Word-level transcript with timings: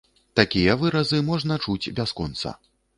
Такія 0.39 0.77
выразы 0.85 1.21
можна 1.29 1.61
чуць 1.67 1.91
бясконца. 2.01 2.59